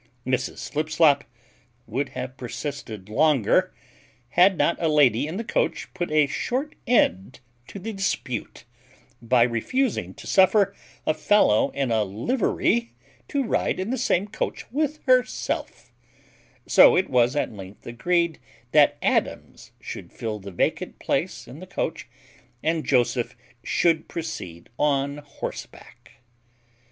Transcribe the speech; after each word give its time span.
Mrs 0.25 0.57
Slipslop 0.57 1.23
would 1.85 2.09
have 2.17 2.35
persisted 2.35 3.07
longer, 3.07 3.71
had 4.29 4.57
not 4.57 4.75
a 4.79 4.87
lady 4.87 5.27
in 5.27 5.37
the 5.37 5.43
coach 5.43 5.93
put 5.93 6.09
a 6.11 6.25
short 6.25 6.73
end 6.87 7.39
to 7.67 7.77
the 7.77 7.93
dispute, 7.93 8.63
by 9.21 9.43
refusing 9.43 10.15
to 10.15 10.25
suffer 10.25 10.73
a 11.05 11.13
fellow 11.13 11.69
in 11.75 11.91
a 11.91 12.03
livery 12.03 12.93
to 13.27 13.43
ride 13.43 13.79
in 13.79 13.91
the 13.91 13.97
same 13.99 14.27
coach 14.27 14.65
with 14.71 14.97
herself; 15.05 15.91
so 16.65 16.95
it 16.97 17.07
was 17.07 17.35
at 17.35 17.53
length 17.53 17.85
agreed 17.85 18.39
that 18.71 18.97
Adams 19.03 19.71
should 19.79 20.11
fill 20.11 20.39
the 20.39 20.49
vacant 20.49 20.97
place 20.97 21.47
in 21.47 21.59
the 21.59 21.67
coach, 21.67 22.07
and 22.63 22.85
Joseph 22.87 23.37
should 23.63 24.07
proceed 24.07 24.67
on 24.79 25.17
horseback. 25.17 26.13